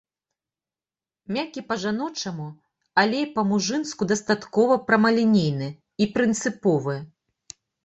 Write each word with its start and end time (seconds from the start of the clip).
Мяккі 1.35 1.61
па-жаночаму, 1.69 2.47
але 3.03 3.17
і 3.27 3.29
па-мужчынску 3.37 4.09
дастаткова 4.15 4.81
прамалінейны 4.89 5.71
і 6.01 6.05
прынцыповы. 6.19 6.95